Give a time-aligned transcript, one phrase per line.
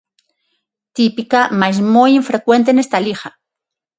[0.97, 3.29] Típica mais moi infrecuente nesta liga.